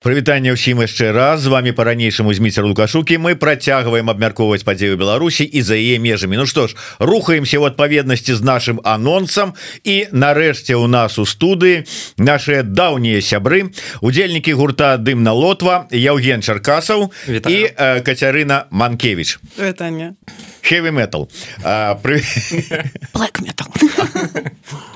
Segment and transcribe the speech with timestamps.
[0.00, 1.44] прывітанне ўсім яшчэ раз.
[1.44, 3.20] З вами по-ранейшаму зміцер лукашукі.
[3.20, 6.40] Мы працягваем абмяркоўваць падзею Беларусі і за яе межамі.
[6.40, 9.52] Ну што ж рухаемся в адпаведнасці з нашим анонсам.
[9.84, 11.84] І нарэшце у нас у студыі
[12.16, 19.36] наши даўнія сябры удзельнікі гурта дым на лотва Яўген Чаркасаў і э, Кацярына Манкевич
[20.64, 21.28] heavy metal.
[22.02, 22.24] При...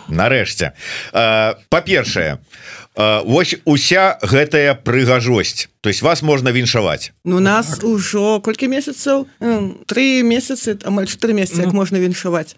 [0.08, 0.72] нарэшце.
[1.12, 2.38] Па-першае
[2.96, 9.28] Вось уся гэтая прыгажосць то есть вас можна віншаваць Ну нас ужо колькі месяцаў
[9.84, 12.56] три месяцы амаль 4 месяцы як можна віншаваць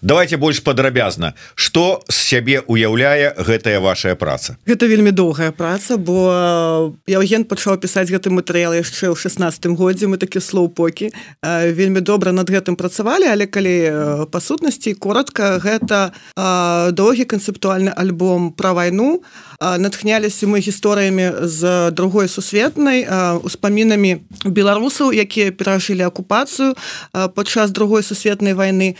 [0.00, 4.54] давайте больш падрабязна что з сябе уяўляе гэтая ваша праца?
[4.62, 10.22] Гэта вельмі доўгая праца бо Яўген пачаў пісаць гэты матэрыял яшчэ ў 16 годзе мы
[10.22, 11.10] такі слоупокі
[11.42, 16.14] вельмі добра над гэтым працавалі але калі па сутнасці коротко гэта
[16.94, 19.26] доўгі канцэптуальны альбом про вайну.
[19.58, 23.08] Натхняліся мы гісторыямі з другой сусвет сусветнай
[23.42, 26.76] успамінамі беларусаў якія перажылі акупацыю
[27.12, 28.96] падчас другой сусветнай войны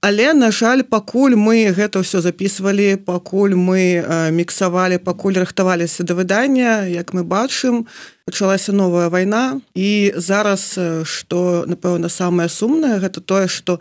[0.00, 6.86] але на жаль пакуль мы гэта ўсё записывалі пакуль мы міксавалі пакуль рыхтаваліся да выдання
[6.86, 7.90] як мы бачым
[8.24, 9.60] пачалася новая вайна.
[9.74, 13.80] І зараз что напэўна самае сумнае гэта тое что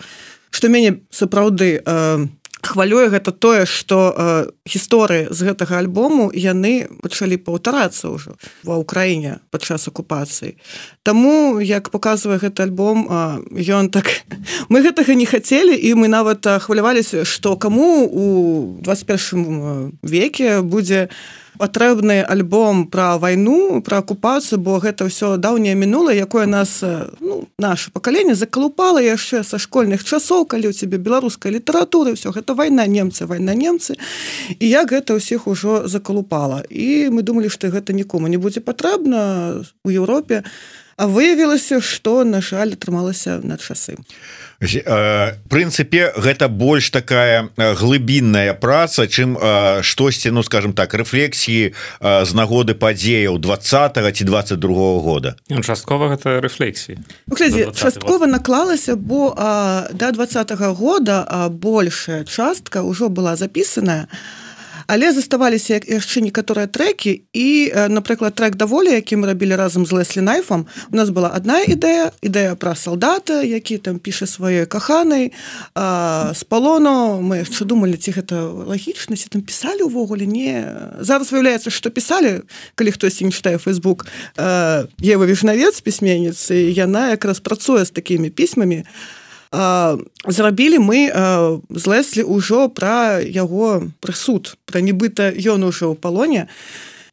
[0.50, 7.38] что мяне сапраўды не хвалюе гэта тое что э, гісторыі з гэтага альбому яны пачалі
[7.38, 10.58] паўтарацца ўжо ва ўкраіне падчас акупацыі.
[11.04, 13.08] Таму як показывае гэты альбом
[13.52, 14.10] ён так
[14.70, 18.26] мы гэтага не хацелі і мы нават хваляваліся что каму у
[18.82, 26.16] 21 веке будзе у патрэбны альбом про вайну про акупацыю бо гэта ўсё даўняе мінула
[26.16, 32.18] якое нас ну, наше пакаленне закалупала яшчэ са школьных часоў калі у тебе беларускай літаратуры
[32.18, 33.98] все гэта вайна немцы вайна немцы.
[34.60, 36.64] І як гэта ўсіх ужо закалупала.
[36.70, 39.62] І мы думалі што гэта нікому не будзе патрэбна.
[39.84, 40.44] У Еўропе
[40.98, 43.98] а выявілася што на жаль атрымалася на часы
[44.86, 49.38] а прынцыпе гэта больш такая глыбінная праца чым
[49.86, 55.36] штосьці ну скажем так рэфлексіі з нагоды падзеяў 20 ці 22 года.
[55.50, 56.98] Ну, часткова гэта рэфлексіі.
[57.78, 64.47] Часткова наклалася бо а, до да 20 -го года большая частка ўжо была записаная а
[64.88, 70.22] але заставаліся яшчэ некаторыя трекі і напрыклад трек даволі які мы рабілі разам з леслі
[70.24, 75.32] найфам у нас была одна ідэя ідэя пра салдата які там піша сваёй каханай
[75.76, 77.20] з палону.
[77.22, 80.64] Мы яшчэ думалі ці гэта лагічнасці там пісалі увогуле не
[81.00, 84.08] зараз выяўляецца што пісалі калі хтосьці не чытае Facebook
[84.40, 88.88] Ева вішнавец пісьменніцы яна якраз працуе з такімі пісьмамі.
[88.88, 89.27] а
[90.28, 91.00] зрабілі мы
[91.70, 96.52] з леслі ўжо пра яго прысуд пра нібыта ён ужо ў палоне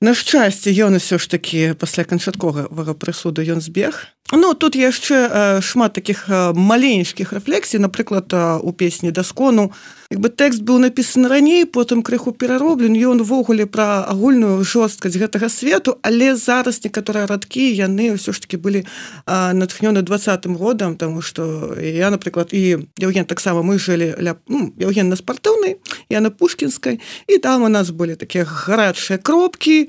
[0.04, 4.12] на шчасце ён усё ж такі пасля канчатковага прысуду ён збег.
[4.32, 9.72] Ну тут яшчэ шмат таких маленечкіх рэфлексій напрыклад у песні даскону
[10.10, 15.48] як бы тэкст быў напісан раней потым крыху перароблен ён увогуле пра агульную жорсткасць гэтага
[15.52, 18.84] свету але зараз некаторыя радкі яны ўсё ж таки былі
[19.26, 25.08] натхнёны двадцатым годам тому что я напрыклад і Евген таксама мы жылі ля ну, Евген
[25.08, 25.76] на спартыўнай
[26.08, 29.88] я на пушкінскай і там у нас былі такія гарачыя кропкі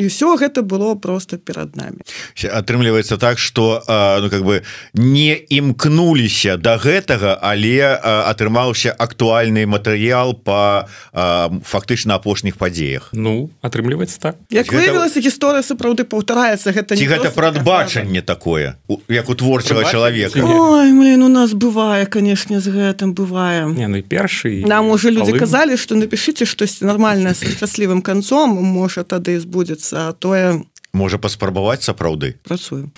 [0.00, 2.00] і все гэта было просто перад нами.
[2.40, 3.84] Атрымліваецца так что
[4.20, 4.62] ну как бы
[4.94, 7.82] не імкнуліся до да гэтага але
[8.30, 13.10] атрымаўся актуальны матэрыял по фактычна апошніх падзеях.
[13.12, 14.36] Ну атрымліваецца так.
[14.50, 18.76] Як выявілася гісторыя сапраўды паўтараецца гэта не гэта прадбачанне такое
[19.08, 20.40] як у творчага чалавека?
[20.40, 23.66] блин у нас бывае канешне з гэтым бывае.
[23.74, 29.02] Не ну першы нам уже люди казалі что напишите штосьці нормальное с шчаслівым канцом можа
[29.02, 30.62] тады збудзецца а тое
[30.92, 32.90] можа паспрабаваць сапраўды працую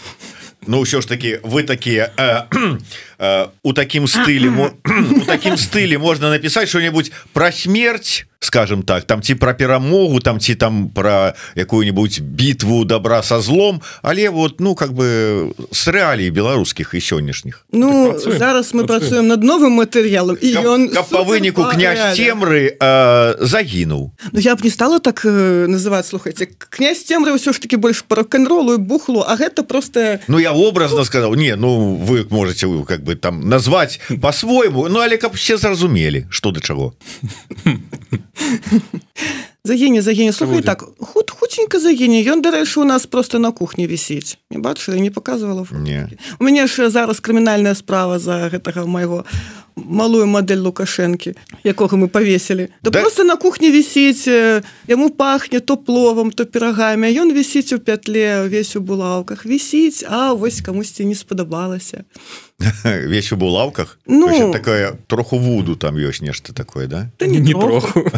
[0.67, 2.47] Ну ўсё ж таки вы такія э,
[3.63, 4.51] у такім стылі
[5.23, 10.41] у такім стылі можна напісаць что-нибудь пра смерть скажем так там ці про перамогу там
[10.41, 16.31] ці там про якую-нибудь бітву добра со злом але вот ну как бы с реалій
[16.31, 19.29] беларускіх і сённяшніх Ну так, зараз мы працуем.
[19.29, 24.71] над новым матэрыялам і ён по выніку князь темры э, загінуў Ну я б не
[24.71, 26.49] стала так э, называть слухайте.
[26.71, 31.05] Князь темры ўсё ж таки больш по рок-н-ролу бухлу А гэта просто Ну я образно
[31.05, 31.35] сказал.
[31.35, 36.27] Не ну вы можете вы как бы там назвать по-свойму Ну але каб все зразумелі
[36.31, 36.93] что до чаго
[39.65, 44.39] загіне загіне слухай так худ хутенька загіне ён дарэчы у нас просто на кухні вісіць
[44.51, 46.09] не бачыла не показывала не.
[46.41, 49.25] У мяне ж зараз крымінальная справа за гэтага майго
[49.77, 51.33] малую модель лукашэнкі
[51.65, 52.69] якога мы повесілі.
[52.83, 53.01] Да, Да.
[53.01, 54.27] просто на кухне вісіць
[54.89, 60.33] яму пахне то пловам то пирогамі ён вісіць у пятле увесь у булаўках вісіць А
[60.33, 62.05] вось камусьці не спадабалася
[62.85, 63.99] весь у булавках?
[64.07, 64.53] Ну.
[64.53, 67.11] Такое троху вуду там ёсць нешта такое да?
[67.19, 68.03] Та не троху.
[68.03, 68.11] троху.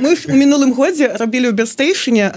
[0.00, 2.30] Мы ж у мінулым годзе рабілі ў бястэйшыне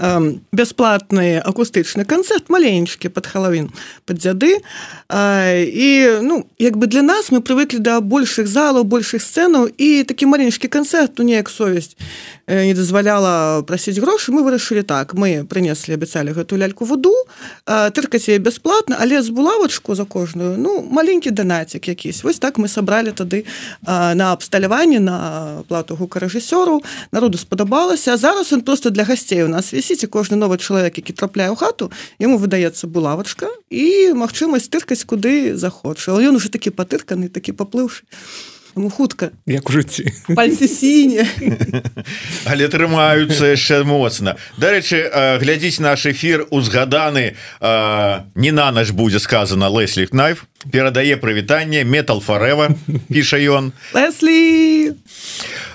[0.52, 3.70] бясплатны акустычны канцэрт маленечкі под халавін
[4.06, 4.62] под дзяды
[5.10, 5.88] і
[6.22, 10.68] ну як бы для нас мы прывыклі да большых залаў большых сцэнаў і такі маленечкі
[10.68, 11.96] канцэрт ну неяк совесць
[12.46, 15.14] э, не дазваляла прасіць грошы мы вырашылі так.
[15.14, 17.14] Мы прынеслі абяцалі гэтую ляльку вуду
[17.66, 20.58] тыркаць яе бясплатна але з булавачку за кожную.
[20.58, 23.44] Ну маленькі данацік якісь вось так мы сабралі тады
[23.84, 26.82] а, на абсталяванне на плату гукарэжысёру.
[27.12, 28.14] Народу спадабалася.
[28.14, 31.50] А зараз он просто для гасцей у нас вісіць і кожны новы чалавек які трапляе
[31.50, 36.12] ў хату яму выдаецца булавачка і магчымасць тыркаць куды захоча.
[36.12, 38.04] Але ён уже такі патырканы такі паплыўшы
[38.76, 39.30] Яму хутка.
[39.46, 41.26] Як у жыцці пальцы сіне
[42.50, 44.34] але трымаюцца яшчэ моцна.
[44.58, 45.06] Дарэчы
[45.38, 52.20] глядзіць наш эфир узгаданы э, не на наш будзе сказано Леслі найф перадае прывітанне метал
[52.20, 52.74] фарэва
[53.12, 53.72] піша ён.
[53.94, 54.94] Леслі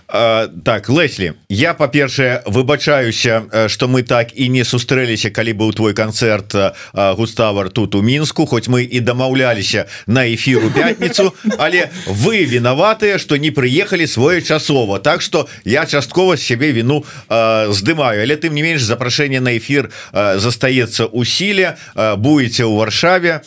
[0.10, 5.94] Uh, так Леслі я па-першае выбачаюся что мы так і не сустрэліся калі быў твой
[5.94, 12.46] канцэрт uh, Густавар тут у мінску хоць мы і дамаўляліся на эфіру пятніцу але вы
[12.46, 15.00] вінаватыя что не прыехалі своечасова.
[15.00, 18.24] Так что я часткова з сябе віну uh, здымаю.
[18.24, 21.78] Але тым не менш запрашэнне на эфир uh, застаецца у сіле.
[22.18, 23.42] Будете ў варшаве.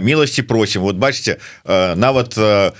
[0.00, 0.82] Міласці просім.
[0.82, 2.34] Вот бачите нават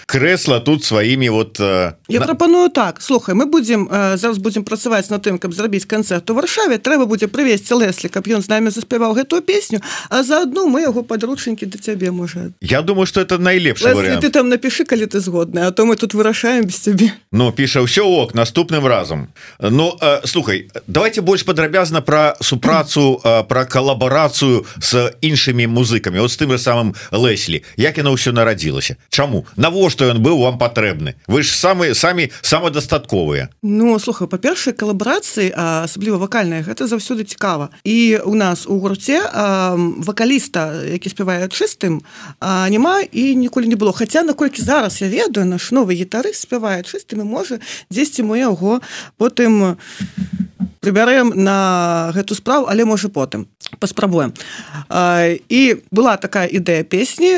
[0.06, 1.60] крэсла тут сваімі вот
[2.08, 6.31] Я прапаную так слухай мы будем э, зараз будем працаваць на тым каб зрабіць канцэрт
[6.31, 6.79] у варшаве.
[6.79, 11.03] Трэба будзе прывесці леслі каб ён з намі заспяваў гэтую песню а заадно мы яго
[11.03, 12.55] падручнікі да цябе можа.
[12.61, 15.97] Я думаю что это найлепшы вариант ты там напиши калі ты згодны а то мы
[15.97, 17.11] тут вырашаем без цябе.
[17.32, 19.29] Ну піша ўсё ок наступным разам.
[19.59, 26.20] Ну э, слухай давайте больш падрабязна про супрацу э, про калабарацыю с іншымі музыкамі.
[26.20, 27.65] Вот з тым же самым Леслі.
[27.76, 28.94] Як яно ўсё нарадзілася?
[29.11, 29.47] Чаму?
[29.56, 31.19] Навошта ён быў вам патрэбны?
[31.26, 32.31] Вы ж самы самі
[33.08, 37.70] самадастатковыя Ну слухай па-першай калабарацыі асабліва вакальная гэта заўсёды цікава.
[37.84, 39.20] І у нас у гурце
[40.05, 42.00] вакаліста які спявае чыстым
[42.40, 43.93] няма і ніколі не было.
[43.93, 47.58] Хаця наколькі зараз я ведаю наш новы гітары спявае чыстым і можа
[47.90, 48.81] дзесьці мы яго
[49.16, 49.76] потым
[50.80, 53.46] прыбярэм на гэту справу але можа потым.
[53.78, 54.32] Паспрабуем.
[55.48, 57.36] І была такая ідэя песні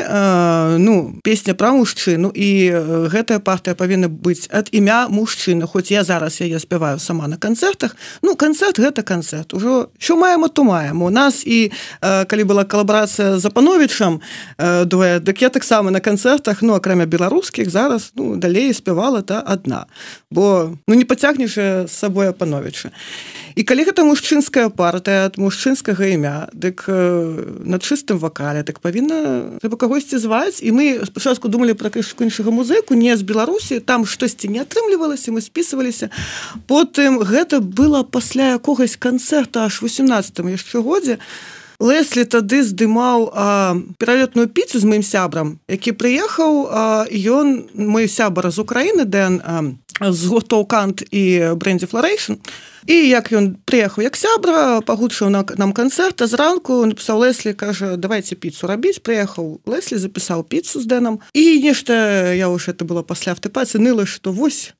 [0.79, 2.71] ну песня пра мужчыну і
[3.11, 5.67] гэтая партыя павінна быць ад імя мужчыны.
[5.67, 7.95] Хоць я зараз яе спяваю сама на канцэртах.
[8.21, 9.53] Ну канцэрт гэта канцэрт.
[9.53, 11.01] Ужо що маем то маем.
[11.01, 11.71] У нас і
[12.01, 14.21] калі была калабарацыя з апановичам
[14.57, 19.85] двое дык я таксама на канцэртах ну акрамя беларускіх зараз ну далей спявала та адна.
[20.31, 21.59] Бо ну не пацягнеш
[21.91, 23.30] сабой апановича і
[23.63, 26.97] калі гэта мужчынская партыя ад мужчынскага імя дык э,
[27.63, 30.59] на чыстым вакале так павінна трэба кагосьці зваць.
[30.59, 35.31] І мы спачатку думалі пра крышку іншага музыку не з беларусі там штосьці не атрымлівалася
[35.31, 36.11] мы спісваліся.
[36.67, 41.17] Потым гэта было пасля якогось канцэрта аж 18 яшчэ годзе
[41.81, 43.33] Леслі тады здымаў
[43.97, 46.69] пералетную піцу з маім сябрам які прыехаў
[47.09, 52.37] ён мой сябар з Украіны Дэн а, з гуртоў кант і брендзі флорейшн
[52.85, 58.37] і як ён прыехаў як сябра пагучыў на нам канцэрта зранку напісаў Леслі кажа давайте
[58.37, 63.33] піцу рабіць прыехаў Леслі запісаў піцу з Дэнам і нешта я ўж это было пасля
[63.33, 64.77] автопацы ныла што вось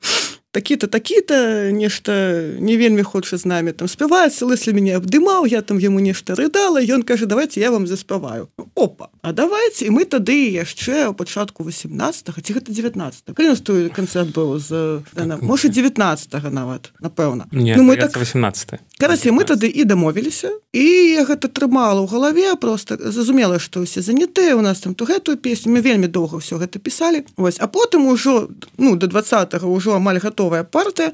[0.51, 1.35] такі-то такі-то
[1.71, 2.11] нешта
[2.59, 6.83] не вельмі хоча з намі там спяваецца лыслі мяне абдымаў я там яму нешта рыдала
[6.83, 11.63] ён кажа давайте я вам заспяваю опа А давайте і мы тады яшчэ у пачатку
[11.63, 15.03] 18 ці гэта 19 калі той канцэрт быў з
[15.41, 21.23] можа 19 нават напэўна ну, мы так 18 Караці мы тады і дамовіліся і я
[21.25, 25.73] гэта трымала ў галаве просто зразумела што ўсе занятыя у нас там то гэтую песню
[25.73, 27.25] мы вельмі доўга ўсё гэта пісалі.
[27.37, 31.11] Вось а потым ужо ну до 20 ўжо амаль гатовая партыя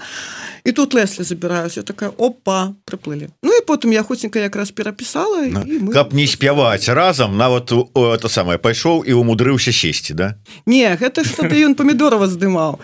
[0.63, 5.51] і тут леслі забіраюся такая опа прыплылі Ну і потым я хуценька якраз перапісала і
[5.51, 5.91] мы...
[5.93, 10.35] каб не спяваць разам нават у- о, это самае пайшоў і умудрыўся сесці да?
[10.65, 12.79] Не гэта ж тады ён памідорова здымаў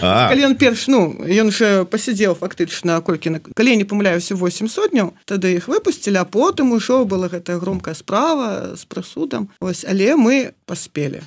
[0.00, 4.68] калі ён перш ну ён же пасядзеў фактычна колькі на калі я не памыляюся 8
[4.68, 10.14] сотняў тады іх выпусцілі а потым ужо была гэтая громкая справа з прысудам ось але
[10.14, 11.22] мы паспелі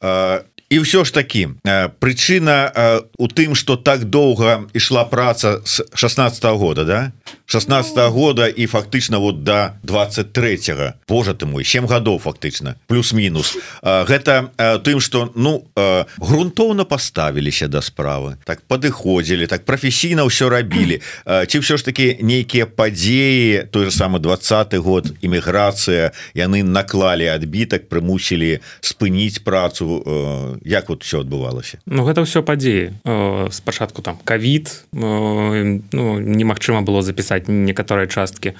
[0.00, 0.44] а,
[0.74, 5.86] і ўсё ж такі а, прычына а, у тым что так доўга ішла праца с
[5.94, 7.00] 16 -го года да
[7.46, 10.92] 16 -го года і фактычна вот до 23 -го.
[11.08, 15.64] Боже ты мой 7 гадоў фактычна плюс-мінус гэта тым что ну
[16.20, 18.36] грунтоўна поставіліся да справы.
[18.44, 21.00] Так падыходзілі так прафесійна ўсё рабілі
[21.48, 27.88] ці ўсё ж таки нейкія падзеі той же самы двадцатый год іміграцыя яны наклалі адбітак
[27.88, 29.84] прымусілі спыніць працу.
[30.64, 32.92] Як вот все адбывалася Ну гэта ўсё падзеі
[33.50, 35.52] спачатку там кавід ну,
[36.18, 38.54] немагчыма было запісаць некаторыя часткі.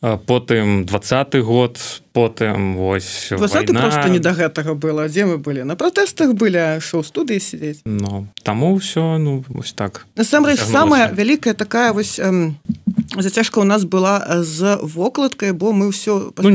[0.00, 1.76] Потым двадцаты год
[2.12, 5.08] потым вось просто не до гэтага было.
[5.08, 5.62] Дзе мы былі?
[5.68, 11.52] На пратэстах былі шоу студыі сидзець Ну таму ўсё ну вось так насамрэч самая вялікая
[11.52, 12.56] такая вось эм,
[13.18, 16.50] зацяжка у нас была з вокладкай бо мы ўсё ну,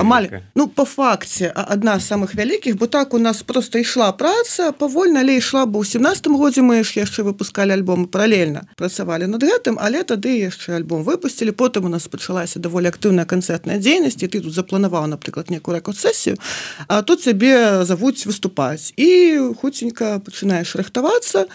[0.00, 4.72] амаль ну по факце одна з самых вялікіх бо так у нас просто ішла праца
[4.72, 9.44] павольна але ішла бы ў семнатым годзе мы ж яшчэ выпускали альбом паралельна працавалі над
[9.44, 14.28] гэтым але тады яшчэ альбом выпусцілі потым у нас пачалася даволі актыўная канцэртная дзейнасць ты
[14.28, 16.40] тут запланаваў напрыклад некую рэкордсесію
[16.88, 18.92] а тут цябе завуць выступаць.
[18.96, 21.52] І хуценька пачынаеш рыхтавацца то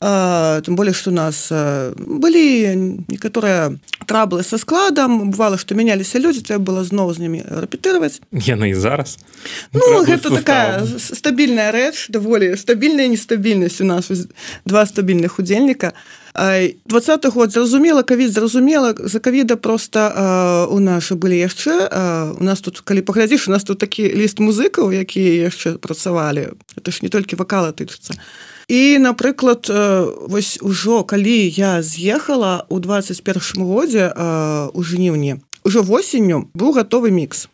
[0.00, 3.76] тым более что у нас былі некаторыя
[4.06, 8.74] траблы со складам бывало что мяняліся людзі трэба было зноў з ними рэпетировать яны і
[8.74, 9.18] зараз
[9.76, 14.08] ну, гэта такая стабільная рэч даволі стабільная нестабільнасць у нас.
[14.64, 15.92] Два стабільных удзельніка
[16.86, 21.90] двадцаты год зразумела кавід зразумела за кавіда просто у нашы былі яшчэ
[22.40, 26.90] у нас тут калі паглядзіш у нас тут такі ліст музыкаў якія яшчэ працавалі это
[26.90, 28.14] ж не толькі вакала тычыцца
[28.70, 29.66] і напрыклад
[30.30, 34.14] вось ужо калі я з'ехала у 21 годзе
[34.72, 37.48] у жніўні уже восенню быў гатовы мікс.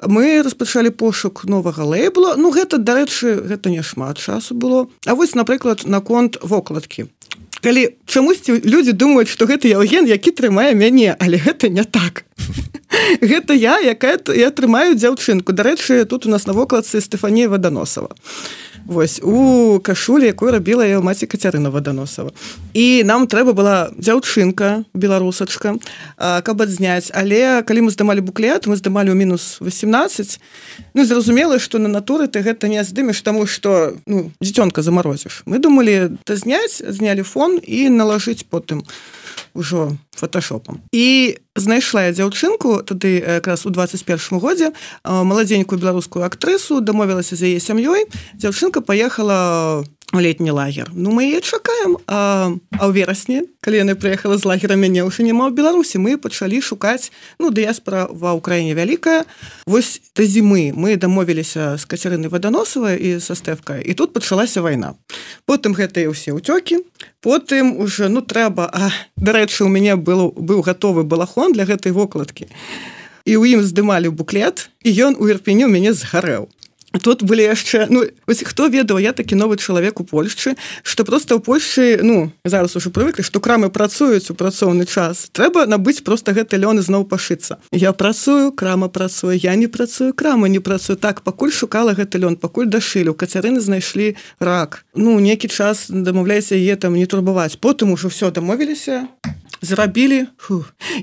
[0.00, 2.36] Мы распачалі пошук новага лейбла.
[2.36, 4.88] Ну гэта дарэчы гэта не шмат часу было.
[5.04, 7.10] А вось напрыклад наконт вокладкі.
[7.60, 12.24] Калі чамусьці людзі думаюць што гэта яўген які трымае мяне але гэта не так.
[13.20, 15.52] Гэта я якая я трымаю дзяўчынку.
[15.52, 18.14] Дарэчы тут у нас на вокладцы Стефанія ваданосова
[18.86, 22.30] Вось у кашулі якой рабіла я маці кацярына ваданосава
[22.74, 25.76] і нам трэба была дзяўчынка беларусачка
[26.16, 27.10] каб адзняць.
[27.14, 30.40] Але калі мы здымалі буклет мы здымалі ў мінус 18
[30.94, 35.42] ну зразумела што на натуры ты гэта не здымеш таму што ну, дзіцёнка замарозіш.
[35.46, 38.82] Мы думалі да зняць знялі фон і налажыць потым
[39.54, 44.72] ўжо фотошопам і знайшла я дзяўчынку тады якраз у 21 годзе
[45.04, 48.06] маладзенькую беларускую актрысу дамовілася з яе сям'ёй.
[48.34, 50.90] Дзяўчынка поехала летні лагер.
[50.92, 55.46] Ну мы чакаем а, а ў верасні калі яны прыехала з лагера мяне ўжо няма
[55.46, 56.02] ў беларусі.
[56.02, 59.22] Мы пачалі шукаць ну дыяспора ва ўкраіне вялікая.
[59.66, 64.98] Вось да зімы мы дамовіліся з кацярыны ваданосавай і са стэвкай і тут пачалася вайна
[65.44, 66.84] потым гэтыя ўсе ўцёкі.
[67.20, 72.48] Потым уже ну трэба а дарэчы у мяне было быў гатовы балахон для гэтай вокладкі.
[73.28, 76.48] І ў ім здымалі буклет і ён у ірпеню мяне згарэў
[76.98, 81.38] тут былі яшчэ ну ось хто ведаў я такі новы чалавек у Польшчы что просто
[81.38, 85.30] ў Польшы ну зараз уже прывыклі што крамы працуюць у працоўны час.
[85.30, 87.62] Трэба набыць просто гэты лён зноў пашыцца.
[87.70, 92.36] Я працую крама працую я не працую крама не працую так пакуль шукала гэты лён
[92.36, 93.14] пакуль дашылі.
[93.14, 94.84] У кацярыны знайшлі рак.
[94.94, 97.56] Ну нейкі час дамаўляйся е там не турбаваць.
[97.60, 99.06] Потым ужо все дамовіліся
[99.62, 100.26] зрабілі.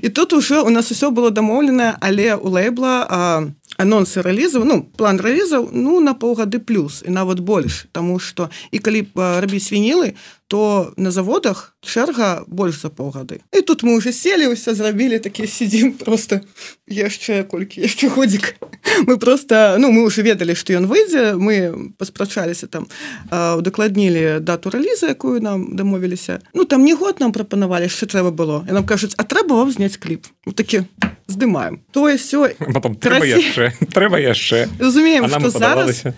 [0.02, 3.42] І тут уже у нас усё было дамоўлена але у лейбла а
[3.78, 8.78] анонсы рэлізаў ну план рэлізаў ну на паўгады плюс і нават больш Таму что і
[8.78, 10.14] калі рабіць свінілы
[10.48, 13.40] то на заводах чэрга больш за паўгады.
[13.52, 16.40] І тут мы уже селі ўсё зрабілі такі сидзім просто
[16.88, 18.56] яшчэ колькі яшчэ ходзік
[19.06, 22.88] мы просто ну мы уже ведалі што ён выйдзе мы паспрачаліся там
[23.30, 26.40] удакладнілі дату рэліза якую нам дамовіліся.
[26.54, 28.64] Ну там не год нам прапанавалі що трэба было.
[28.68, 30.26] І нам кажуць а трэба вам зняць кліп
[30.56, 30.88] такі
[31.28, 31.84] здымаем.
[31.92, 32.56] Тое все
[33.00, 35.28] трэба яшчэ трэба яшчэ разумеем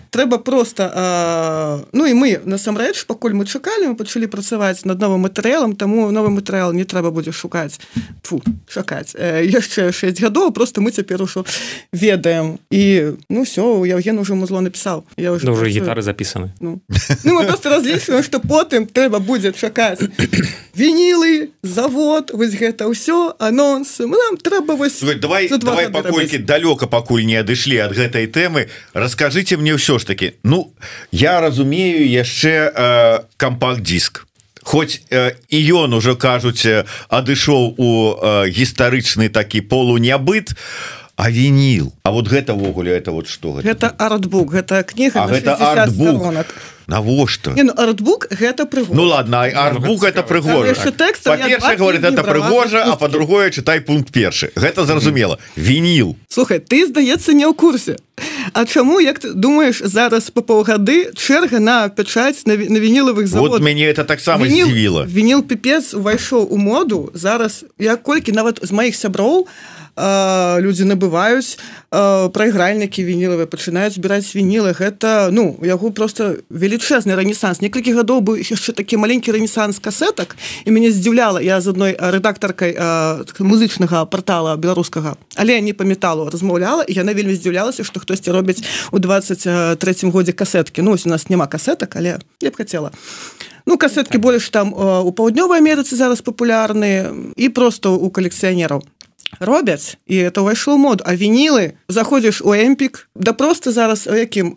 [0.09, 5.25] трэба просто а, ну і мы насамрэч пакуль мы чакалі мы пачалі працаваць над новым
[5.27, 7.79] матэрыялам таму новы матэрыял не трэба будзе шукаць.
[8.23, 9.15] Фу шакаць.
[9.15, 11.45] Яшчэ 6 гадоў просто мы цяпер ужо
[11.93, 12.59] ведаем.
[12.69, 15.03] І ну все Яўген уже музло напісаў.
[15.17, 16.51] Я уже уже гітары запісаны.
[16.59, 16.81] Ну.
[17.23, 19.99] ну, просто разлічваем што потым трэба будзе чакаць.
[20.75, 27.39] Вінілы завод вось гэта ўсё анонсы нам трэба вось давай давай паколькі далёка пакуль не
[27.39, 28.67] адышлі ад гэтай тэмы.
[28.93, 30.73] Расскажите мне ўсё ж таки Ну
[31.11, 34.10] я разумею яшчэ э, кампакт-диск
[34.63, 40.53] Хоць э, і ён ужо кажуць адышоў у э, гістарычны такі полу нябыт
[41.21, 43.93] а вініл А вот гэта ввогуле это вот что гэта?
[43.97, 46.45] Артбук гэта кніга гэта артбук?
[46.87, 47.53] навошта?
[47.55, 50.75] Ну, артбук гэта прыг Ну ладно артбук это прыгожа.
[51.77, 54.51] Говорит это прыгожа а по-другое чытай пункт першы.
[54.55, 55.37] Гэта зразумела.
[55.55, 57.97] Вініл Слухай ты здаецца не ў курсе.
[58.53, 63.51] А чаму як ты думаешь зараз по паўгады чэрга на пячаць на, на вінілавых завод
[63.51, 65.05] вот мяне это таксама здзівіла.
[65.05, 67.11] вініл піпец увайшоў у моду.
[67.13, 69.47] Зараз я колькі нават з маіх сяброў
[69.95, 71.59] а людзі набываюць.
[71.91, 74.71] Прайгральнікі вінілавыя пачынаюць збіраць вінілы.
[74.71, 77.59] Гэта ну яго просто велічэзны рэнесанс.
[77.59, 82.77] Некалькі гадоў быў яшчэ такі маленькі рэнесанс касетак і мяне здзіўляла я з адной рэдактаркай
[83.43, 88.63] музычнага портала беларускага але не па металу размаўляла і яна вельмі здзіўлялася што хтосьці робіць
[88.91, 89.75] у 23
[90.09, 90.81] годзе касеткі.
[90.81, 92.91] Ну ось у нас няма касетак але я б хацела.
[93.65, 98.81] Ну касеткі больш там у паўднёвай Амерыцы зараз папулярныя і просто у калекцыянераў
[99.39, 101.01] робяць і это ўвайшло мод.
[101.05, 104.53] А вінілы заходзіш у эмпік да просто зараз у якім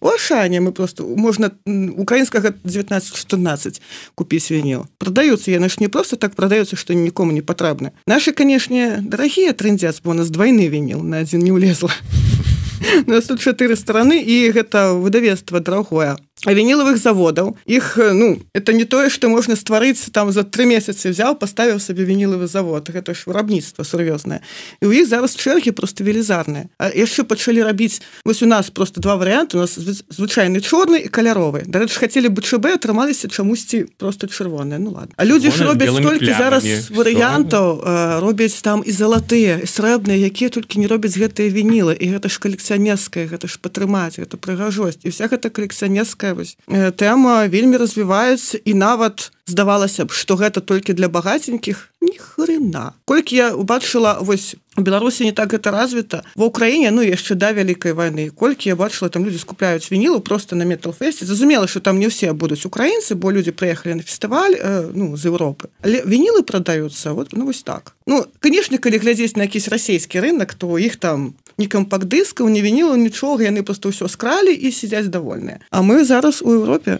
[0.00, 1.50] ашане мы просто можна
[1.96, 3.82] украінскага 1914
[4.14, 4.86] купіць вініл.
[4.98, 10.00] Продаюцца яны ж не просто так продаюцца што нікому не патрэбны наши канешне дарагія трындзяц
[10.04, 11.92] бо нас двойны вініл на адзін не ўлезла.
[13.06, 16.16] Нас тут чатыры стороны і гэта выдавецтва дарагое
[16.52, 21.34] вінілавых заводаў іх ну это не тое что можна стварыць там за три месяцы взял
[21.34, 22.90] поставіў сабе вінілавы завод.
[22.90, 24.40] Гэта ж вырабніцтва сур'ёзнае
[24.80, 29.16] і у іх зараз чэргі просто велізарныя яшчэ пачалі рабіць вось у нас просто два
[29.16, 34.78] варианты у нас звычайны чорны і каляровы дарэч хацелі бы чб атрымаліся чамусьці просто чырвоныя
[34.78, 35.14] ну ладно.
[35.16, 40.86] А людзі ж робяць толькі зараз варыянтаў робяць там і залатыя срэбныя якія толькі не
[40.86, 45.50] робяць гэтыя вінілы і гэта ж калекцыянерская гэта ж падтрымаць это прыгажосць і вся гэта
[45.50, 46.56] калекцыянерская вось
[47.00, 53.48] тэма вельмі развіваецца і нават здавалася б што гэта толькі для багаценькіх ніхрена колькі я
[53.54, 58.74] убачыла вось беларусі не так гэта развіта ва ўкраіне ну яшчэ да вялікай войны колькі
[58.74, 62.66] я бачыла там людзі скупляюць вінілу просто на металфесце зразумела что там не ўсе будуць
[62.66, 67.46] украінцы бо людзі прыехалі на фестываль э, ну з Еўропы але вінілы продаюцца вот ну
[67.46, 67.94] вось так.
[68.06, 72.96] Ну канешне калі глядзець на якісь расійскі рынок то іх там не кампакт-дыскаў не вінілу
[72.96, 76.98] нічога яны просто ўсё скралі і сядзяць давольныя А мы зараз у Еўропе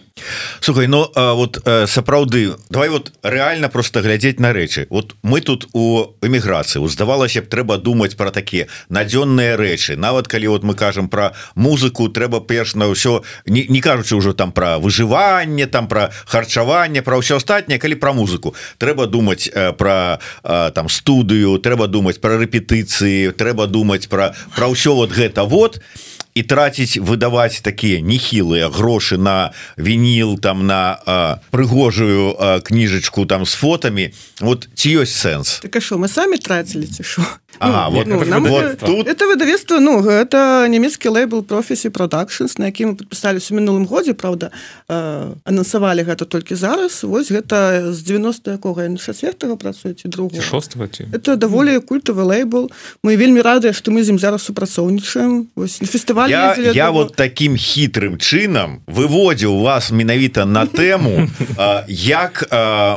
[0.59, 4.87] Слухай но ну, вот сапраўды давай вот реально просто глядзець на рэчы.
[4.89, 9.95] Вот мы тут у эміграцыі здавалася б трэба думаць про такія надзённыя рэчы.
[9.95, 14.33] Нават калі вот мы кажам про музыку трэба перш на ўсё не, не кажучы ўжо
[14.33, 18.55] там про выжыванне там про харчаванне про ўсё астатняе калі про музыку.
[18.77, 25.11] Трэба думаць про там студыю трэба думаць про рэпетыцыі трэба думаць про про ўсё вот
[25.11, 25.43] гэта.
[25.43, 25.81] Вот
[26.37, 33.45] і траціць выдаваць такія нехілыя грошы на вініл там на а, прыгожую а, кніжачку там
[33.49, 34.13] с фотамі.
[34.41, 35.65] Вот ці ёсць сэнс?
[35.65, 37.25] Так що мы самі трацілі ці що
[37.59, 41.89] Ага, ну, вот, ну, нам, вот это, тут это выдавецтва Ну гэта нямецкі лейбл професі
[41.89, 44.51] продакшнс на якім подпісались у мінулым годзе Праўда
[44.89, 47.03] э, анансавалі гэта толькі зараз.
[47.03, 50.31] Вось гэта з 90 якога четвертого працуеце друг
[51.13, 52.71] это даволі культавы лейбл.
[53.03, 55.47] Мы вельмі радыя што мы з ім зараз супрацоўнічаем.
[55.57, 61.27] Фестываль я, я вот таким хітрым чынам выводзіў вас менавіта на тэму
[61.87, 62.43] як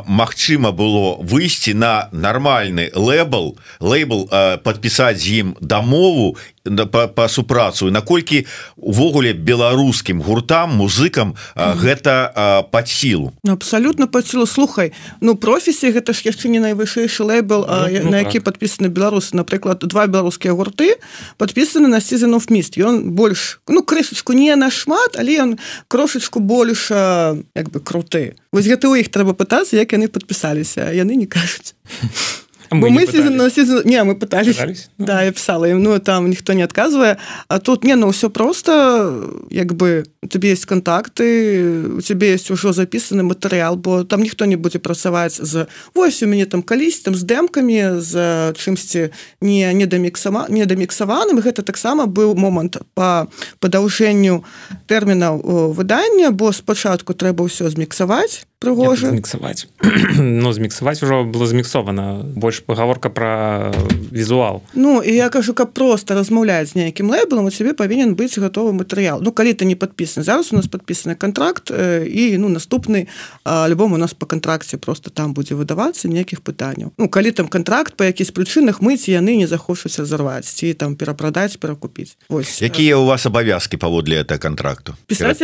[0.07, 4.29] Мачыма было выйсці на нармальны лейбл лейбл
[4.62, 7.90] подпісаць з ім дамову по, по супрацу.
[7.90, 8.46] Наколькі
[8.77, 11.77] увогуле беларускім гуртам музыкам mm.
[11.81, 13.33] гэта под сілу?
[13.44, 14.46] Ну, абсолютно под сілу.
[14.46, 18.53] Слухай ну професі гэта ж яшчэ не найвышэйшы лейбл mm, ну, на які так.
[18.53, 19.37] подпісаны беларусы.
[19.37, 21.01] Напрыклад два беларускія гурты
[21.38, 25.51] подпісаны на сезонов міст ён больш ну крышачку не нашмат але ён
[25.88, 28.37] крошачку больш як бы круты.
[28.53, 31.75] Вось гэта у іх трэба пытацца як яны подпісаліся яны не кажуць
[32.71, 33.83] мы, мы сезон, на сезон...
[33.85, 34.91] не мы пытались, пытались?
[34.99, 39.29] да я писала им ну там ніхто не отказывае а тут не ну все просто
[39.51, 44.45] як бы у тебе есть контакты у тебе есть ужо записаны матэрыял бо там ніхто
[44.45, 49.73] не будзе працаваць з вось у мяне там калісь там з дэмкамі з чымсьці не
[49.75, 53.27] не даміксама не даміксаваным гэта таксама быў момант по
[53.59, 54.45] падаўжэнню
[54.87, 59.09] тэрмінаў выдання бо спачатку трэба ўсё зміксаваць прыгожа.
[59.11, 59.66] Міксаваць
[60.20, 63.73] но зміксаваць ужо было зміксована больш пагаворка про
[64.12, 64.61] візуал.
[64.75, 68.77] Ну і я кажу каб просто размаўляць з нейкім лэблам у цябе павінен быць гатовы
[68.77, 69.25] матэрыял.
[69.25, 73.09] Ну калі ты не подпісаны зараз у нас подпісаны контракт і ну наступны
[73.44, 76.92] альбом у нас по контракце просто там будзе выдавацца ніякіх пытанняў.
[76.99, 81.57] Ну калі там контракт по якісь прычынах мыць яны не захочуць разорваць ці там перапрадаць
[81.57, 82.20] перакупіць.
[82.29, 85.40] Вось якія у вас абавязки паводле это контракту писать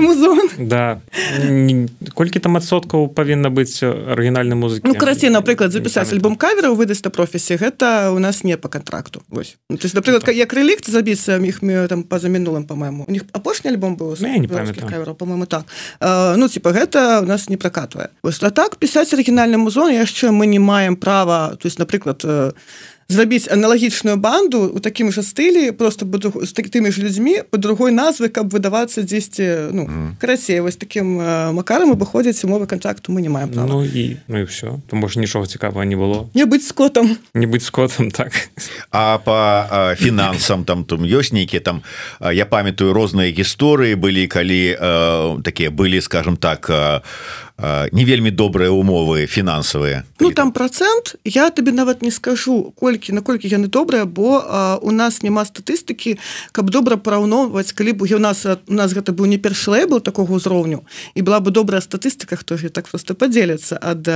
[0.00, 0.48] музон.
[0.58, 1.00] Да.
[2.14, 4.86] Колькі там адсоткаў павінна быць арыгінальнай музыкі.
[4.86, 9.22] Ну карацей напрыклад запісаць альбом кавераў выдаць на професе гэта у нас не по контракту
[9.28, 9.56] вось.
[9.70, 13.70] Ну, то есть напрыклад як рэлікт забіцца іх там па-за мінулым по-моему у них апошні
[13.70, 15.64] альбом быў ну, по-моему так.
[16.00, 18.10] А, ну типа гэта у нас не пракатвае.
[18.22, 18.42] Вось.
[18.42, 22.52] А так пісаць арыгінальны музон яшчэ мы не маем права то есть напрыклад у
[23.08, 27.92] зрабіць аналагічную банду у такім жа стылі просто буду з такімі ж людзьмі по другой
[27.92, 30.60] назвы каб выдавацца дзесьці ну карацей.
[30.60, 31.16] Вось таким
[31.54, 33.68] макарам абыходзяць умовы контакту мы не маем права.
[33.68, 36.28] ну і ну і все то можа нічога цікавага не было.
[36.34, 37.16] Не быць скотам.
[37.34, 38.32] Не быць скотам так.
[38.90, 41.82] А по фінансам там там ёсць нейкія там
[42.20, 47.00] я памятаю розныя гісторыі былі калі э, такія былі скажем так э,
[47.92, 50.02] не вельмі добрыя умовы фінансавыя.
[50.20, 54.94] Ну там процент я табе нават не скажу колькі наколькі яны добрыя бо а, у
[54.94, 56.18] нас няма статыстыкі
[56.54, 60.38] каб добра параўноўваць калі б у нас у нас гэта быў не першы лейбл такого
[60.38, 64.06] ўзроўню і была бы добрая статыстыка хто так просто падзеляцца ад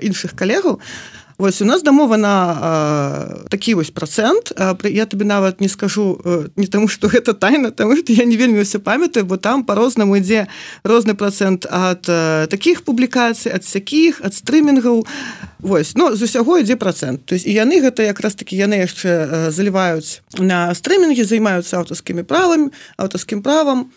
[0.00, 4.52] іншых калегаў то Вось у нас дамова на такі вось процент.
[4.84, 6.20] Я табе нават не скажу
[6.56, 10.16] не таму что гэта тайна тому что я не вельмі ўсё памятаю бо там по-рознаму
[10.16, 10.46] ідзе
[10.84, 12.02] розны процент ад
[12.50, 15.06] таких публікацый ад сякіх ад стрымінгаў.
[15.62, 17.24] Вось но з усяго ідзе процент.
[17.26, 22.74] То есть і яны гэта якраз таки яны яшчэ заліваюць на стрымінгі займаюцца аўтарскімі правамі
[22.98, 23.90] аўтарскім правам.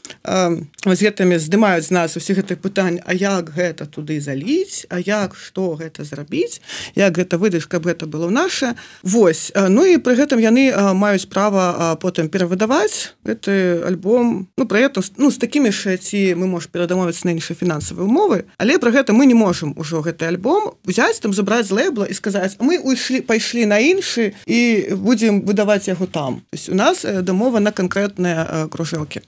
[0.86, 5.74] З гэтымі здымаюць нас усе гэтых пытань А як гэта туды заліць А як что
[5.74, 6.62] гэта зрабіць
[6.96, 8.78] як гэта гэта выдаць каб гэта было наше.
[9.02, 9.50] Вось.
[9.56, 14.48] Ну і пры гэтым яны маюць права потым перавыдаваць гэты альбом.
[14.58, 18.46] Ну про это ну з такімі ж ці мы можем перадамовіць на іншыя фінансавыя умовы
[18.58, 22.14] але про гэта мы не можем ужо гэты альбом взять там забраць з лэбла і
[22.14, 27.02] сказаць мы уйшлі пайшлі на іншы і будем выдаваць яго там то есть у нас
[27.02, 29.22] дамова на конкретныя кружэлкі.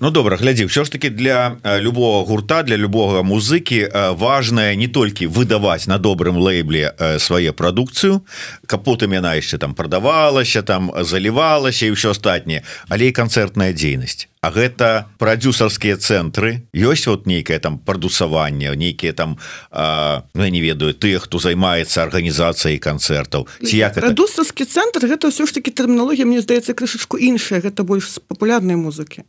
[0.00, 5.26] Ну добра глядзі все ж таки для любого гурта для любого музыкі важное не толькі
[5.26, 8.20] выдаваць на добрым лейбле свае прадукцыю
[8.66, 14.28] каб потым яна яшчэ там прадавалася там залівалася і ўсё астатняе але і канцэртная дзейнасць
[14.42, 19.38] А гэта прадюсарскія цэнтры ёсць вот нейкае там прадусаванне нейкія там
[19.70, 25.46] а, ну, не ведаю тых хто займаецца арганізацыяй канцэртаў ці як прадусарскі цэнтр гэта ўсё
[25.46, 29.22] ж таки тэрміналогія мне здаецца крышачку іншая гэта больш папулярнай музыкі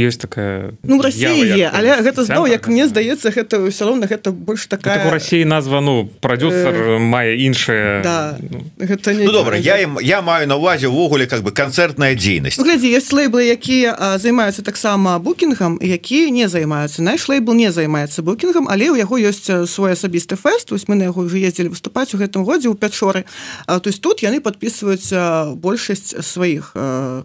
[0.00, 4.64] ёсць такая ну России але гэта зноў як мне здаецца гэта ўсё роўна гэта больш
[4.64, 6.97] такая так, России назва ну прадюсер э...
[7.02, 8.38] мае іншая да.
[8.40, 8.62] ну.
[8.78, 12.58] гэта не ну, добра я им я маю на увазе увогуле как бы канцэртная дзейнасць.
[12.58, 17.02] Ну, глядзі есть лейблы якія займаюцца таксама букінгам які не займаюцца.
[17.02, 20.70] Наш лейбл не займаецца букінгам але ў яго ёсць свой асабісты фэст.
[20.70, 23.24] Вось мы на яго уже ездзілі выступаць у гэтым годзе ў пячоры.
[23.66, 26.72] То есть тут яны подписываюць большасць сваіх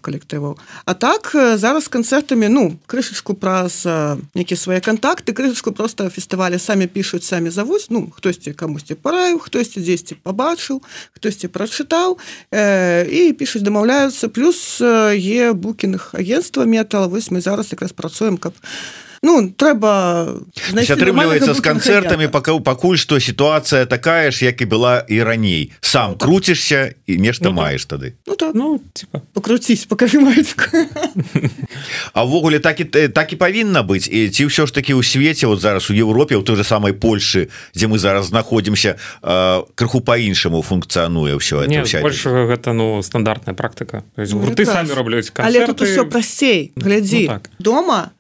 [0.02, 0.58] калектываў.
[0.86, 3.86] А так зараз канцэртамі ну крышачку праз
[4.34, 7.88] нейкія свае контакты крышачку просто фестывалі самі пишутць самі завуць.
[7.90, 10.82] Ну хтосьці камусьці параю хтосьці дзесьці побачыў
[11.14, 12.18] хтосьці прачытаў
[12.52, 18.38] э, і пишуць дамаўляюцца плюс е букінг агентства метал сказала вось мы зараз якраз працуем
[18.38, 18.54] каб
[19.24, 20.28] ну трэба
[20.76, 26.14] атрымліваецца з канцэртамі пакаў пакуль што сітуацыя такая ж як і была і раней сам
[26.14, 28.52] ну, круцішся і нешта ну, маеш тады ну, так.
[28.52, 28.84] ну,
[29.32, 30.20] покруціць покажи
[32.14, 35.64] авогуле так і так і павінна быць і ці ўсё ж таки ў свеце вот
[35.64, 39.00] зараз у Еўропе у той же самай Польшы дзе мы зараз знаходзімся
[39.80, 41.64] крыху по-іншаму функцыянуе ўсё
[42.04, 47.50] больше гэта ну стандартная практыка гурты самі робляць але тут все прасцей глядзі ну, так.
[47.56, 48.12] дома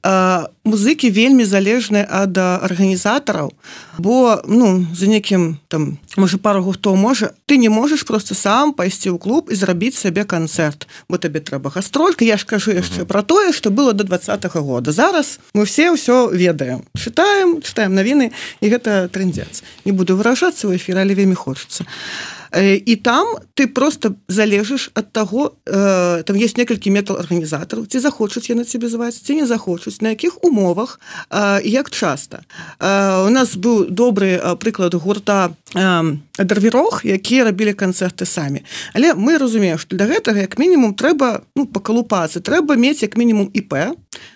[0.63, 3.49] музыка музыкі вельмі залежны ад арганізатараў.
[3.97, 9.09] Бо ну за некім там можа пару хто можа ты не можаш просто сам пайсці
[9.09, 12.25] ў клуб і зрабіць сабе канцэрт бо табе трэба гастролька.
[12.25, 14.91] Я ж кажу яшчэ про тое что было до двадцатого года.
[14.91, 16.85] Зараз мы все ўсё ведаем.
[16.93, 18.29] Чытаем читаем навіны
[18.61, 23.67] і гэта трындзец не буду выражацца ў эфір але вельмі хочется а і там ты
[23.67, 29.17] просто залежыш ад таго э, там есть некалькі метал арганізатараў ці захочуць яны цябе зваць
[29.17, 32.45] ці не захочуць на якіх умовах э, як часта
[32.79, 38.61] э, у нас быў добры прыклад гурта дарвірог якія рабілі канцэрты самі.
[38.93, 43.49] Але мы разумеем што для гэтага як мінімум трэба ну пакалупацца трэба мець як мінімум
[43.53, 43.73] іп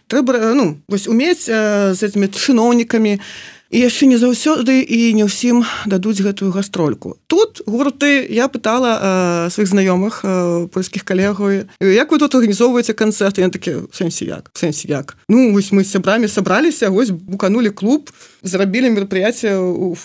[0.07, 5.27] трэба ну вось умець э, з этими чыноўнікамі на і яшчэ не заўсёды і не
[5.27, 7.19] ўсім дадуць гэтую гастрольку.
[7.27, 13.37] Тут гурты я пытала э, сваіх знаёмых э, польскіх калегаў як вы тут арганізоўваеце канцэрт
[13.37, 14.51] я такі сэнсе як?
[14.55, 15.17] Сэнсе як?
[15.27, 18.11] Ну вось мы сябрамі сабраліся вось буканули клуб
[18.43, 19.95] зрабілі мерапрыяцце у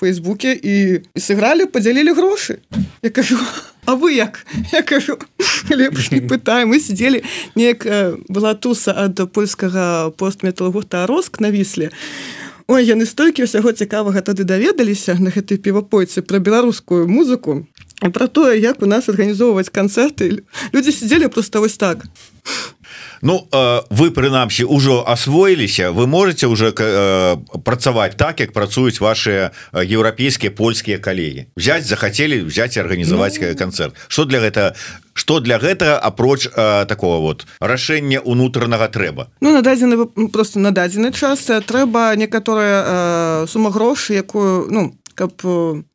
[0.00, 2.64] фейсбуке і, і сыгралі подзялілі грошы
[3.02, 3.36] я кажу
[3.86, 4.46] А вы як?
[4.72, 5.18] Я кажу
[5.68, 7.84] лепш не пытаю мы сидзелі неяк
[8.28, 11.90] была туса ад польскага постметалгурта роск навіслі
[12.70, 17.56] Ой яны столькі ўсяго цікавага тады даведаліся на гэтай півапойцы пра беларускую музыку
[18.08, 20.40] про тое як у нас арганізоўваць канцэрты
[20.72, 22.08] людзі сидзелі просто вось так.
[23.22, 29.50] Ну э, вы прынамсі ўжо асвоіліся вы можете уже э, працаваць так як працуюць ваши
[29.72, 33.54] еўрапейскія польскія калегі взять захацелі взять арганізаваць ну...
[33.54, 34.74] канцэрт что для гэта
[35.12, 40.72] что для гэтага апроч э, такого вот рашэння унутранага трэба Ну на дадзены просто на
[40.72, 45.36] дадзены час трэба некаторая э, сума грошы якую ну каб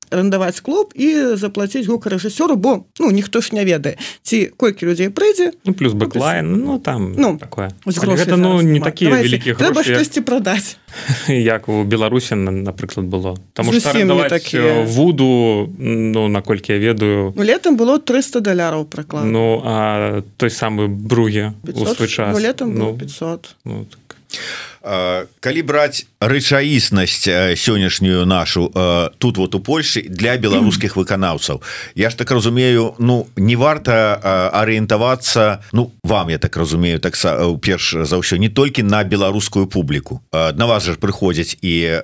[0.10, 5.52] арендаваць клуб і заплаціць гукарэжысёру бо ну ніхто ж не ведае ці колькі людзей прыйдзе.
[5.66, 7.72] Ну, плюс бэклайн ну там ну такое.
[7.86, 10.78] гэта, ну, не такія вялікія трэба штосьці прадаць
[11.28, 13.66] як у беларусі напрыклад было там
[14.30, 14.86] такі.
[14.86, 17.34] вуду ну наколькі я ведаю.
[17.36, 22.34] Ну, летом было 300 даляраў праклад ну а той самы бруге у свой час.
[22.34, 24.18] Ну, летом ну, 500 ну, так
[24.86, 27.26] калі браць рэчаіснасць
[27.58, 28.70] сённяшнюю нашу
[29.18, 31.62] тут вот у Польшы для беларускіх выканаўцаў
[31.96, 37.18] Я ж так разумею Ну не варта арыентавацца Ну вам я так разумею так
[37.62, 42.02] перш за ўсё не толькі на беларускую публіку на вас же прыходзяць і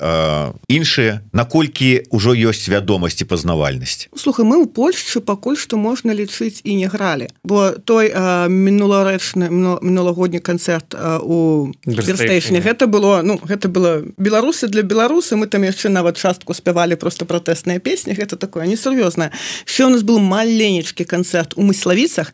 [0.67, 6.75] іншыя наколькі ўжо ёсць вядомасці пазнавальнасць Слухай мы ў Польшчы пакуль што можна лічыць і
[6.81, 8.09] не гралі бо той
[8.49, 15.67] мінулагорэчны мінулагодні канцэрт у берстейшне гэта было ну гэта было беларусы для беларусы мы там
[15.67, 18.15] яшчэ нават частку спявалі просто пратэсныя песні.
[18.15, 19.31] Гэта такое несур'ёзнае.
[19.65, 22.31] Що у нас был маленечкі канцэрт у мыславіцах.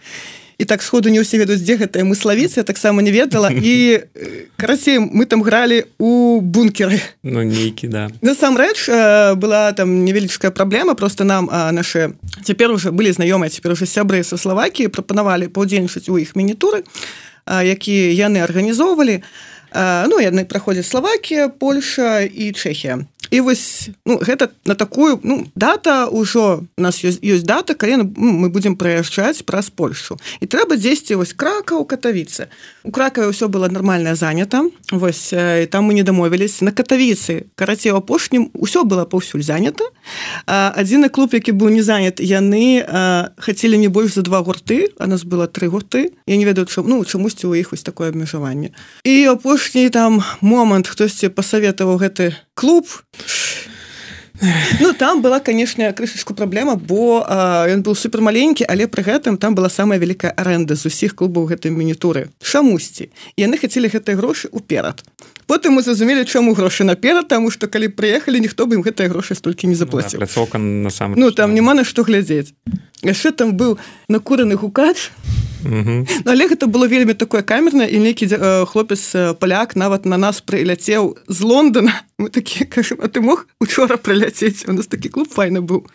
[0.57, 3.49] І так сходу не ўсе ведаюць дзе гэтая мыславіца таксама не ведала.
[3.53, 4.05] І
[4.61, 7.01] карацей мы там гралі у бункеры.
[7.23, 8.09] Ну нейкі да.
[8.21, 8.89] Насамрэч
[9.37, 10.93] была там невялічкая праблема.
[10.93, 16.17] Просто нам наши цяпер уже былі знаёмыя цяпер уже сябры са словакіі прапанавалі паўдзельнічаць у
[16.17, 16.85] іх мінітуры
[17.45, 19.21] якія яны арганізоўвалі.
[19.21, 23.05] а ну яны праходзяць Славакія Польша і Чэхія.
[23.31, 27.97] І вось ну, гэта на такую ну, дата ўжо у нас ёсць, ёсць дата калі
[27.99, 30.15] ну, мы будзем прыязджаць праз Польшу.
[30.39, 32.47] І трэба дзесьці вось крака у катавіцы.
[32.87, 35.35] У кракаве ўсё было нармальна занята вось
[35.71, 39.83] там мы не дамовілись на катавіцы карацей апошнім усё было паўсюль занята.
[40.47, 42.87] Адзіны клуб які быў не занят яны
[43.35, 44.95] хацелі не больш за два гурты.
[44.99, 46.15] А нас было тры гурты.
[46.27, 48.71] Я не ведаю чым ну чамусьці у іх вось такое абмежаванне.
[49.03, 49.56] І апошні
[49.91, 52.85] там момант хтосьці пасаветаваў гэты клуб.
[54.79, 57.25] Ну там была канешне крышачку праблема бо
[57.65, 61.49] ён быў супер маленькі але пры гэтым там была самая вялікая аренда з усіх клубаў
[61.49, 65.01] гэтай мінітуры чамусьці яны хацелі гэтыя грошы уперад.
[65.47, 69.33] Потым мы зразумелі чаму грошы наперад таму што калі прыехалі ніхто бы ім гэтыя грошы
[69.33, 70.21] столькі не заплаціў.
[70.21, 72.53] Ну, да, на сам ну там няма на што глядзець.
[73.01, 75.09] Яшчэ там быў накураны гукач
[75.63, 80.17] Ну, але гэта было вельмі такое камернае і нейкі э, хлопец э, паляк нават на
[80.17, 81.93] нас прыляцеў з Лондона.
[82.19, 85.85] Мы такі кажем а ты мог учора прыляцець у нас такі клуб файны быў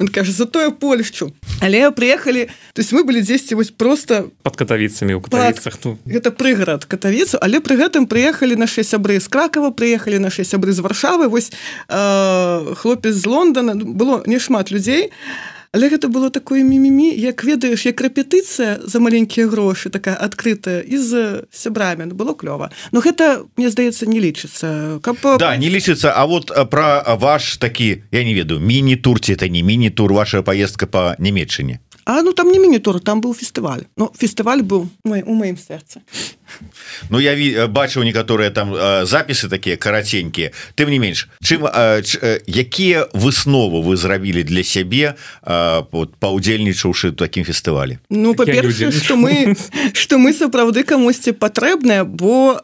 [0.00, 4.56] он кажа за тое польшчу але прыехалі то есть мы былі дзесьці вось просто под
[4.56, 5.98] катавіцамі ў катавіцах ну.
[6.06, 10.80] гэта прыгарад катавіцу але пры гэтым прыехалі наши сябры з кракова прыехалі наши сябры з
[10.80, 11.28] варшавы.
[11.28, 11.52] Вось
[11.88, 17.86] э, хлопец з Лондона было немат людзей а Але гэта было такое мімімі як ведаеш
[17.86, 21.10] як рэпетыцыя за маленькія грошы такая адкрытая і з
[21.54, 22.10] сябрамі.
[22.10, 22.74] Ну, было клёва.
[22.90, 28.02] Но гэта мне здаецца не лічыцца каб да не лічыцца А вот про ваш такі
[28.10, 32.58] я не ведаю міні-турці это не міні-тур ваша поездка по нямецчыне А ну там не
[32.58, 33.86] міні-тур там быў фестываль.
[33.96, 36.02] Но фестываль быў мой у маім сэрцы
[37.08, 42.02] Ну я э, бачыў некаторыя там э, запісы такія караценькія тым не менш чым э,
[42.46, 49.56] якія высновы вы зрабілі для сябе паўдзельнічаўшы такім фестывалі Ну па-перша что мы
[49.92, 52.60] что мы сапраўды камусьці патрэбныя бо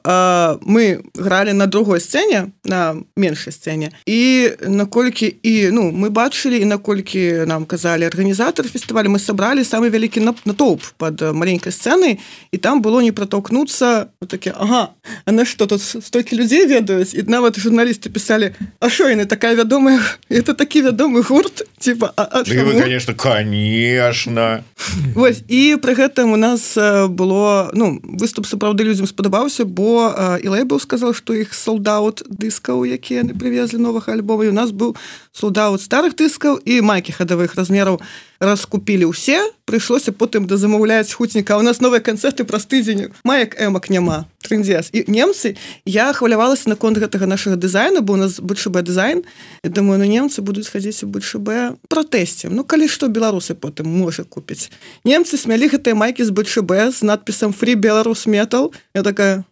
[0.63, 6.65] мы гралі на другой сцэне на меншай сцэне і наколькі і ну мы бачылі і
[6.65, 12.19] наколькі нам казалі арганізатор фестывалю мы сабралі самы вялікі натоўп под маленькай сцэны
[12.51, 14.91] і там было не протолкнуцца адресуецца такі Ага
[15.25, 19.55] А на что тут столькі людзей ведаюць і нават журналісты пісалі А що яны такая
[19.55, 24.65] вядомая это такі вядомы гурт типа а, а вы, конечно конечно.
[25.15, 26.77] Вось і пры гэтым у нас
[27.09, 33.23] было ну выступ сапраўды людзям спадабаўся бо і лейбл сказал что іх солдат дыскаў якія
[33.23, 34.97] яны привезли новых альбома у нас быў
[35.33, 38.01] солдат старых дыскаў і майкі хадавых размераў
[38.41, 43.91] раскупілі ўсе прыйшлося потым да замаўляць хуцніка у нас новыя канцэрты праз тыдзень маек эмак
[43.91, 49.25] няма трындзес і немцы я хвалявалася наконт гэтага нашага дызайна бо у нас бчб дызайн.
[49.65, 54.25] Я думаю на немцы будуць хадзіць у бчб пратэсце Ну калі што беларусы потым можа
[54.25, 54.71] купіць
[55.05, 59.45] немцы смялі гэтыя майкі з бчб з надпісам фри беларус метал я такая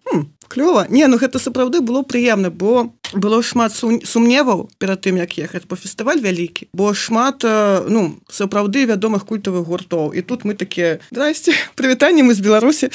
[0.49, 5.65] клёва не ну гэта сапраўды было прыемна бо было шмат сумневаў перад тым як ехаць
[5.65, 6.69] по фестываль вялікі.
[6.73, 7.43] Бо шмат
[7.89, 10.13] ну сапраўды вядомых культавых гуртоў.
[10.13, 12.91] І тут мы такія здрасце прывітанне мы з беларусі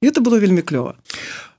[0.00, 0.94] это было вельмі клёва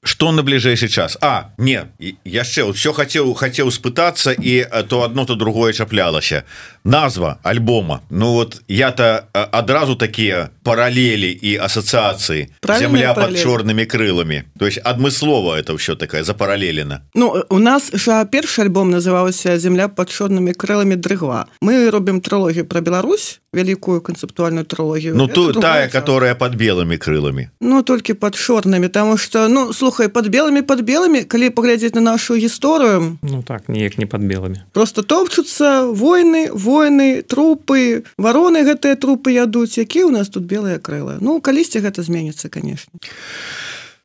[0.03, 1.17] что на бліжэйшы час?
[1.21, 1.85] А не
[2.25, 6.43] яшчэ все хацеў хацеў спытацца і то одно то другое чаплялася.
[6.83, 8.01] Назва альбома.
[8.09, 12.47] Ну вот я-то адразу такія параллелі і асацыяцыі.
[12.79, 17.01] Земля под чорнымі крылами то есть адмыслова это все такая запаралелена.
[17.13, 22.65] Ну у нас жа першы альбом называўся земля под чорнымі крылами дрыгва мы робім трылогію
[22.65, 25.15] про Беларусь вялікую канцэптуальную трылогію.
[25.15, 30.09] Ну тут тая которая под белыми крылами Ну толькі под чорнымі тому что ну слухай
[30.09, 33.17] под белыми под белыми калі паглядзець на нашу гісторыю.
[33.21, 39.77] Ну так неяк не под белыми просто топчуцца войны войны трупы вароны гэтыя трупы ядуць
[39.81, 42.91] якія у нас тут белыя крылы Ну калісьці гэта зменіцца конечно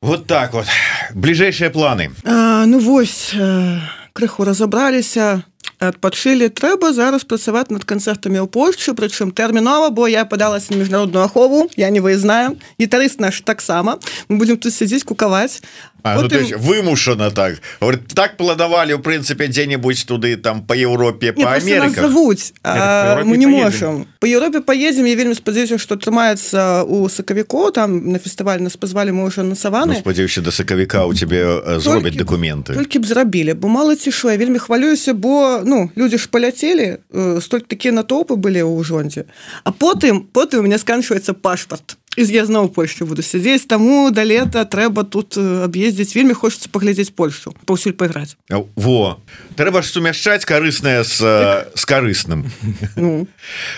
[0.00, 0.66] вот так вот.
[1.14, 2.10] Бліжэйшыя планы.
[2.24, 3.78] А, Ну вось э,
[4.12, 5.42] крыху разабраліся
[5.88, 11.26] адпачылі трэба зараз працаваць над канцэртамі ў Польшчы прычым тэрмінова бо я падалася на міжнародную
[11.26, 15.58] ахову я не выязнаю гітарыст наш таксама мы будзем тут сядзіць кукаваць
[16.02, 16.58] А, ну, Потым...
[16.58, 17.60] вымушана так.
[17.80, 24.06] Говорит, так планавалі у прынцыпе дзе-небудзь туды там по Еўропе по завуць мы не можем.
[24.18, 29.12] По Еўропе поедем я вельмі спадзяюся что атрымаецца у сакавіку там на фестываль нас позвалі
[29.12, 32.74] мы уже насаваны ну, спадзяюся до сакавіка у тебе зробяць документы.
[32.74, 36.98] толькі б зрабілі бо мало цішу я вельмі хвалююся бо ну люди ж паляцелі
[37.40, 39.24] столь такія натоўпы былі ў жонце
[39.64, 44.64] а потым потым у меня сканчваецца пашпарт я зноў Польшу буду сядзець таму да лета
[44.64, 48.36] трэба тут аб'ездзіць вельмі хочется паглядзець Польшу паўсюль пайграць
[48.76, 49.20] во!
[49.56, 51.20] Трэба ж сумяшчаць карыснае з
[51.74, 52.52] з карысным
[52.96, 53.26] ну.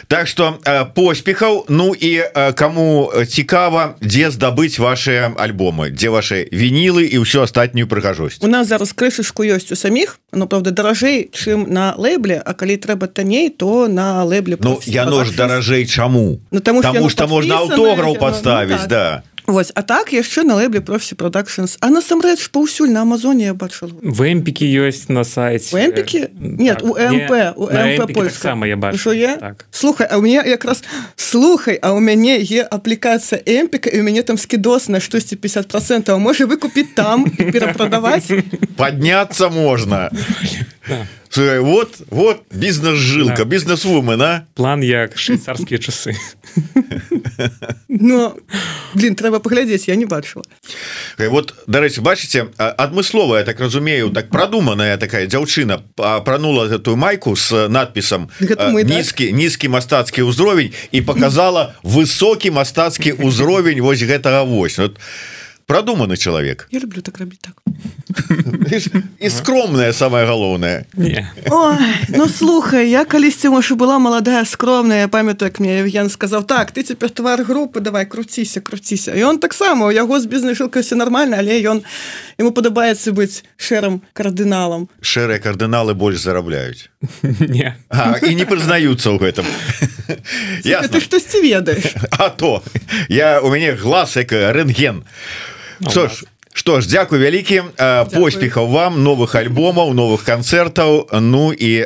[0.08, 0.58] так что
[0.94, 2.22] поспехаў Ну і
[2.56, 8.66] кому цікава дзе здабыць ваши альбомы дзе ваши вінілы і ўсё астатнюю прыгажосць у нас
[8.66, 13.50] зараз крышачку ёсць у саміх но правда даражэй чым на лэбле А калі трэба танней
[13.50, 16.40] то на лэбле Ну яно ж даражэй чаму?
[16.50, 18.88] Ну таму что можна аўтограф подставіць ну, так.
[18.88, 19.22] да.
[19.46, 23.92] Вось а так яшчэ на лэбле профі продакшнс а насамрэч паўсюль на Амазоне я бачыла
[24.00, 29.12] вэмпікі ёсць на сайце вэмпікі нет так, у МП у МП сама я бачу.
[29.12, 29.36] Я?
[29.36, 29.68] Так.
[29.70, 30.80] слухай а у меня якраз
[31.16, 35.68] слухай а у мяне е аплікацыя эмпіка і у мяне там скідос на штосьці 50
[35.68, 36.18] процентов.
[36.18, 38.32] Можа выкупіць там перапрадаваць
[38.76, 40.08] подняться можна
[41.36, 44.46] вот вот бізнес жылка бізнес-вумен а?
[44.54, 45.18] План як.
[45.18, 46.16] Швейцарскія часы
[47.88, 48.36] Ну
[48.94, 50.44] блин трэба паглядзець я не бачыла
[51.18, 58.28] вот дарэчы бачыце адмысловая так разумею так продуманая такая дзяўчына апранула гэтую майку с надпісам
[58.40, 64.98] нізкі нізкі мастацкі ўзровень і показала высокі мастацкі ўзровень вось гэтага вось вот
[65.66, 67.62] продуманы чалавек я люблю так рабіць так.
[69.20, 70.86] І скромная самое галоўнае
[72.08, 76.82] Ну слухай я калісьці можа была маладая скромная памятаю як мне Евген сказаў так ты
[76.82, 81.36] цяпер твар групы давай круціся круціся і он таксама у яго з бізнес жылкася нормально
[81.38, 81.82] але ён
[82.38, 86.90] ему падабаецца быць шэрым кардыналам шэрыя кардыналы больш зарабляюць
[87.40, 89.46] не а, і не прызнаюцца ў гэтым
[90.64, 92.62] я ты штосьці ведаеш а то.
[93.08, 95.04] Я у мяне глаз як рэнтген
[95.88, 97.62] что ж что ж дзякуй вялікі
[98.14, 101.82] поспехаў вам новых альбомаў новых канцэртаў Ну і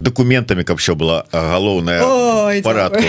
[0.00, 3.06] документамі каб все было галоўнае парадку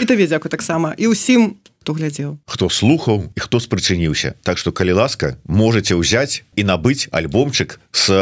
[0.00, 2.36] і табе дзякуй таксама і ўсім хто глядзеў.
[2.44, 8.12] Хто слухаў і хто спрычыніўся Так что калі ласка можете ўзяць і набыць альбомчык с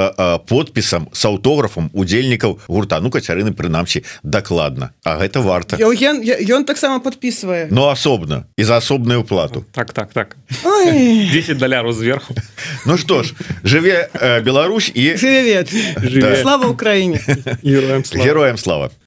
[0.46, 3.02] подпісам с аўтографам удзельнікаў гурта.
[3.02, 4.94] Ну кацярыны прынамсі дакладна.
[5.02, 5.82] А гэта варта.
[5.82, 8.46] Ён таксама подписывае но асобна.
[8.54, 9.66] І за асобную плату.
[9.74, 10.36] Так так так.
[10.62, 12.36] 10 даляру зверху.
[12.86, 14.06] Ну что ж жыве
[14.46, 15.18] Беларусь і
[16.42, 17.18] слава Украіне.
[18.14, 18.90] Героем слава